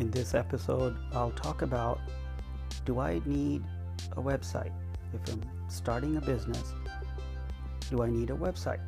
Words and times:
In 0.00 0.10
this 0.10 0.32
episode, 0.32 0.96
I'll 1.12 1.32
talk 1.32 1.60
about 1.60 2.00
do 2.86 3.00
I 3.00 3.20
need 3.26 3.62
a 4.12 4.22
website? 4.22 4.72
If 5.12 5.30
I'm 5.30 5.42
starting 5.68 6.16
a 6.16 6.22
business, 6.22 6.72
do 7.90 8.02
I 8.02 8.08
need 8.08 8.30
a 8.30 8.34
website? 8.34 8.80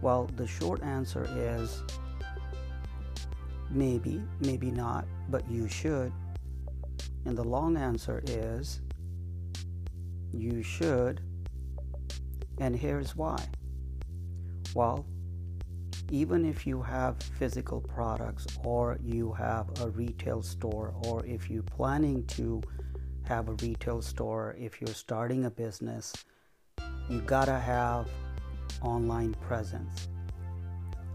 Well, 0.00 0.30
the 0.36 0.46
short 0.46 0.82
answer 0.82 1.28
is 1.36 1.82
maybe, 3.68 4.22
maybe 4.40 4.70
not, 4.70 5.04
but 5.28 5.46
you 5.50 5.68
should. 5.68 6.10
And 7.26 7.36
the 7.36 7.44
long 7.44 7.76
answer 7.76 8.22
is 8.26 8.80
you 10.32 10.62
should. 10.62 11.20
And 12.56 12.74
here's 12.74 13.14
why. 13.14 13.44
Well, 14.74 15.04
even 16.10 16.44
if 16.44 16.66
you 16.66 16.82
have 16.82 17.22
physical 17.22 17.80
products 17.80 18.46
or 18.62 18.98
you 19.02 19.32
have 19.32 19.68
a 19.80 19.90
retail 19.90 20.42
store 20.42 20.94
or 21.06 21.24
if 21.24 21.50
you're 21.50 21.62
planning 21.62 22.24
to 22.26 22.62
have 23.24 23.48
a 23.48 23.52
retail 23.54 24.02
store, 24.02 24.54
if 24.58 24.80
you're 24.80 24.94
starting 24.94 25.46
a 25.46 25.50
business, 25.50 26.12
you 27.08 27.20
gotta 27.22 27.58
have 27.58 28.08
online 28.82 29.34
presence. 29.34 30.08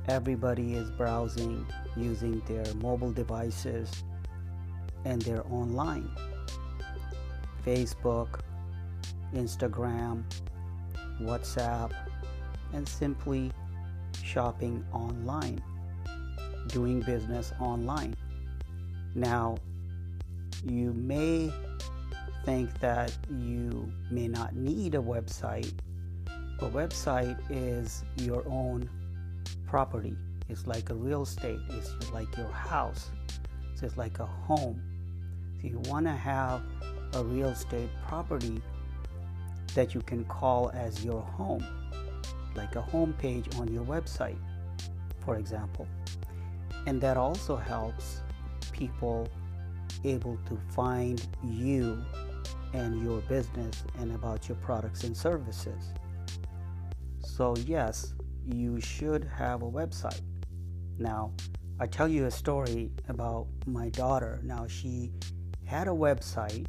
Everybody 0.07 0.73
is 0.73 0.89
browsing 0.91 1.65
using 1.95 2.41
their 2.47 2.65
mobile 2.75 3.11
devices 3.11 4.03
and 5.05 5.21
they're 5.21 5.45
online. 5.47 6.09
Facebook, 7.65 8.39
Instagram, 9.35 10.23
WhatsApp, 11.21 11.91
and 12.73 12.87
simply 12.87 13.51
shopping 14.23 14.85
online, 14.93 15.61
doing 16.67 17.01
business 17.01 17.53
online. 17.59 18.15
Now, 19.15 19.57
you 20.65 20.93
may 20.93 21.51
think 22.45 22.77
that 22.79 23.15
you 23.29 23.91
may 24.11 24.27
not 24.27 24.55
need 24.55 24.95
a 24.95 24.99
website. 24.99 25.73
A 26.59 26.65
website 26.65 27.39
is 27.49 28.03
your 28.17 28.43
own 28.47 28.89
property. 29.67 30.15
It's 30.49 30.65
like 30.67 30.89
a 30.89 30.95
real 30.95 31.23
estate. 31.23 31.59
It's 31.69 31.93
like 32.11 32.35
your 32.37 32.51
house. 32.51 33.09
So 33.75 33.85
it's 33.85 33.97
like 33.97 34.19
a 34.19 34.25
home. 34.25 34.81
So 35.61 35.67
you 35.67 35.79
want 35.85 36.05
to 36.05 36.11
have 36.11 36.61
a 37.13 37.23
real 37.23 37.49
estate 37.49 37.89
property 38.07 38.61
that 39.75 39.93
you 39.93 40.01
can 40.01 40.25
call 40.25 40.71
as 40.73 41.05
your 41.05 41.21
home, 41.21 41.65
like 42.55 42.75
a 42.75 42.81
home 42.81 43.13
page 43.13 43.47
on 43.57 43.71
your 43.73 43.83
website, 43.83 44.39
for 45.23 45.37
example. 45.37 45.87
And 46.87 46.99
that 47.01 47.17
also 47.17 47.55
helps 47.55 48.21
people 48.71 49.27
able 50.03 50.37
to 50.47 50.57
find 50.73 51.25
you 51.43 52.03
and 52.73 53.01
your 53.03 53.19
business 53.21 53.83
and 53.99 54.13
about 54.13 54.47
your 54.47 54.57
products 54.57 55.03
and 55.03 55.15
services. 55.15 55.93
So, 57.19 57.55
yes, 57.65 58.13
you 58.45 58.79
should 58.79 59.23
have 59.35 59.61
a 59.61 59.69
website. 59.69 60.21
Now, 60.97 61.33
I 61.79 61.87
tell 61.87 62.07
you 62.07 62.25
a 62.25 62.31
story 62.31 62.91
about 63.07 63.47
my 63.65 63.89
daughter. 63.89 64.39
Now, 64.43 64.67
she 64.67 65.11
had 65.65 65.87
a 65.87 65.91
website, 65.91 66.65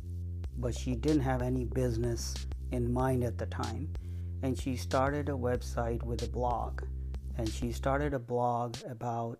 but 0.59 0.75
she 0.75 0.95
didn't 0.95 1.23
have 1.23 1.43
any 1.43 1.65
business 1.65 2.35
in 2.71 2.93
mind 2.93 3.25
at 3.25 3.39
the 3.39 3.47
time. 3.47 3.93
And 4.43 4.59
she 4.59 4.77
started 4.77 5.29
a 5.29 5.33
website 5.33 6.03
with 6.03 6.23
a 6.23 6.29
blog. 6.29 6.83
And 7.37 7.49
she 7.49 7.73
started 7.73 8.15
a 8.15 8.19
blog 8.19 8.77
about 8.89 9.39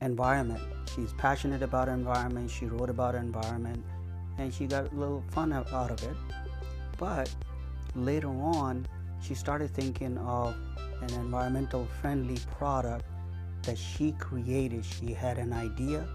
environment. 0.00 0.62
She's 0.94 1.12
passionate 1.14 1.62
about 1.62 1.88
environment. 1.88 2.50
She 2.50 2.66
wrote 2.66 2.90
about 2.90 3.14
environment 3.14 3.84
and 4.38 4.54
she 4.54 4.66
got 4.66 4.90
a 4.92 4.94
little 4.94 5.22
fun 5.30 5.52
out 5.52 5.90
of 5.90 6.02
it. 6.04 6.16
But 6.96 7.34
later 7.94 8.28
on, 8.28 8.86
she 9.20 9.34
started 9.34 9.70
thinking 9.70 10.16
of 10.18 10.54
an 11.02 11.12
environmental 11.14 11.86
friendly 12.00 12.38
product 12.56 13.04
that 13.62 13.76
she 13.76 14.12
created. 14.12 14.84
She 14.84 15.12
had 15.12 15.38
an 15.38 15.52
idea, 15.52 16.08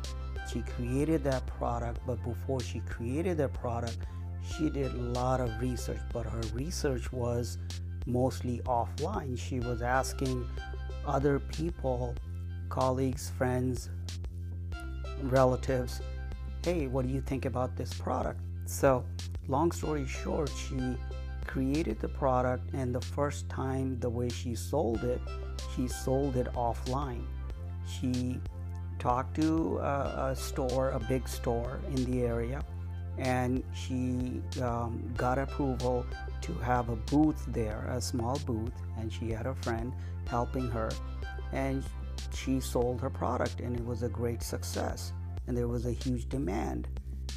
she 0.51 0.61
created 0.61 1.23
that 1.25 1.45
product, 1.45 1.99
but 2.07 2.23
before 2.23 2.61
she 2.61 2.79
created 2.81 3.37
that 3.37 3.53
product, 3.53 3.97
she 4.43 4.69
did 4.69 4.93
a 4.93 4.97
lot 4.97 5.39
of 5.39 5.61
research. 5.61 5.99
But 6.11 6.25
her 6.25 6.41
research 6.53 7.11
was 7.11 7.57
mostly 8.05 8.59
offline. 8.65 9.37
She 9.37 9.59
was 9.59 9.81
asking 9.81 10.47
other 11.05 11.39
people, 11.39 12.15
colleagues, 12.69 13.31
friends, 13.37 13.89
relatives, 15.23 16.01
hey, 16.63 16.87
what 16.87 17.05
do 17.05 17.13
you 17.13 17.21
think 17.21 17.45
about 17.45 17.75
this 17.75 17.93
product? 17.93 18.39
So, 18.65 19.03
long 19.47 19.71
story 19.71 20.07
short, 20.07 20.49
she 20.49 20.95
created 21.45 21.99
the 21.99 22.07
product, 22.07 22.73
and 22.73 22.95
the 22.95 23.01
first 23.01 23.49
time, 23.49 23.99
the 23.99 24.09
way 24.09 24.29
she 24.29 24.55
sold 24.55 25.03
it, 25.03 25.21
she 25.75 25.87
sold 25.87 26.37
it 26.37 26.47
offline. 26.53 27.25
She 27.87 28.39
talked 28.97 29.35
to 29.35 29.79
a, 29.79 30.29
a 30.31 30.35
store, 30.35 30.91
a 30.91 30.99
big 30.99 31.27
store 31.27 31.79
in 31.89 32.05
the 32.05 32.23
area, 32.23 32.63
and 33.17 33.63
she 33.73 34.41
um, 34.61 35.11
got 35.15 35.37
approval 35.37 36.05
to 36.41 36.53
have 36.55 36.89
a 36.89 36.95
booth 36.95 37.43
there, 37.47 37.87
a 37.89 38.01
small 38.01 38.39
booth, 38.45 38.73
and 38.97 39.11
she 39.11 39.29
had 39.29 39.45
a 39.45 39.55
friend 39.55 39.93
helping 40.27 40.69
her, 40.69 40.89
and 41.51 41.83
she 42.33 42.59
sold 42.59 42.99
her 43.01 43.09
product, 43.09 43.59
and 43.59 43.75
it 43.77 43.85
was 43.85 44.03
a 44.03 44.09
great 44.09 44.41
success 44.41 45.13
and 45.47 45.57
there 45.57 45.67
was 45.67 45.85
a 45.85 45.91
huge 45.91 46.29
demand. 46.29 46.87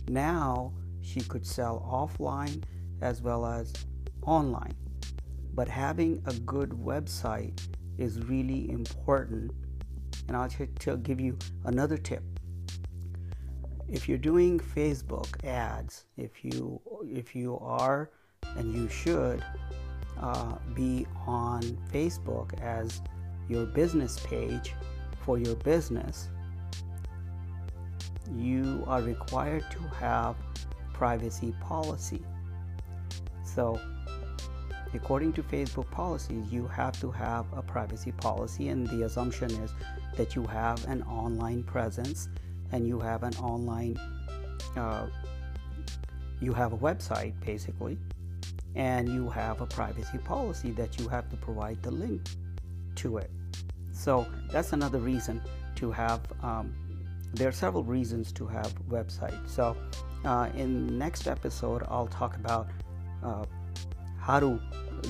Now 0.09 0.73
she 1.03 1.21
could 1.21 1.47
sell 1.47 1.87
offline 1.91 2.63
as 3.01 3.23
well 3.23 3.45
as 3.45 3.73
online. 4.23 4.75
But 5.55 5.69
having 5.69 6.23
a 6.27 6.35
good 6.35 6.71
website 6.71 7.61
is 7.99 8.21
really 8.21 8.71
important. 8.71 9.53
And 10.29 10.37
I'll 10.37 10.49
give 10.49 11.21
you 11.21 11.39
another 11.65 11.97
tip. 11.97 12.23
If 13.89 14.09
you're 14.09 14.19
doing 14.19 14.59
Facebook 14.59 15.45
ads, 15.45 16.07
if 16.17 16.45
you 16.45 16.81
if 17.09 17.37
you 17.37 17.57
are 17.61 18.11
and 18.57 18.75
you 18.75 18.89
should 18.89 19.45
uh, 20.21 20.57
be 20.75 21.07
on 21.25 21.63
Facebook 21.93 22.61
as 22.61 23.01
your 23.49 23.65
business 23.65 24.19
page 24.27 24.75
for 25.25 25.39
your 25.39 25.55
business, 25.57 26.29
you 28.35 28.83
are 28.89 29.03
required 29.03 29.65
to 29.71 29.79
have 30.01 30.35
privacy 30.93 31.55
policy. 31.61 32.25
So, 33.45 33.81
according 34.95 35.35
to 35.35 35.45
Facebook 35.45 35.89
policies, 35.93 36.51
you 36.51 36.67
have 36.67 37.01
to 37.01 37.11
have 37.13 37.47
a 37.53 37.63
privacy 37.63 38.11
policy, 38.11 38.69
and 38.69 38.89
the 38.89 39.05
assumption 39.05 39.51
is 39.63 39.71
that 40.17 40.35
you 40.35 40.45
have 40.45 40.85
an 40.87 41.03
online 41.05 41.63
presence 41.63 42.29
and 42.73 42.87
you 42.87 42.99
have 43.01 43.23
an 43.23 43.35
online, 43.37 43.99
uh, 44.77 45.07
you 46.41 46.53
have 46.53 46.73
a 46.73 46.79
website 46.79 47.35
basically, 47.45 47.99
and 48.75 49.09
you 49.09 49.29
have 49.29 49.61
a 49.61 49.67
privacy 49.67 50.19
policy 50.19 50.71
that 50.73 50.99
you 50.99 51.09
have 51.09 51.29
to 51.31 51.37
provide 51.37 51.83
the 51.83 51.91
link 51.91 52.23
to 52.97 53.19
it. 53.19 53.31
So, 53.93 54.27
that's 54.51 54.73
another 54.73 54.99
reason 54.99 55.41
to 55.77 55.91
have 55.91 56.21
um, 56.43 56.75
there 57.37 57.49
are 57.49 57.53
several 57.53 57.85
reasons 57.85 58.33
to 58.33 58.47
have 58.47 58.73
websites. 58.89 59.49
So, 59.49 59.77
uh, 60.25 60.49
in 60.55 60.99
next 60.99 61.27
episode, 61.27 61.85
I'll 61.89 62.07
talk 62.07 62.37
about 62.37 62.69
uh, 63.23 63.45
how 64.19 64.41
to 64.41 64.61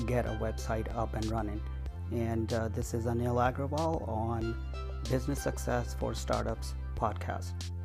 get 0.05 0.25
a 0.25 0.37
website 0.41 0.93
up 0.95 1.13
and 1.15 1.25
running. 1.27 1.61
And 2.11 2.51
uh, 2.53 2.67
this 2.69 2.93
is 2.93 3.05
Anil 3.05 3.35
Agrawal 3.35 4.07
on 4.07 4.55
Business 5.09 5.41
Success 5.41 5.95
for 5.97 6.13
Startups 6.13 6.73
podcast. 6.97 7.76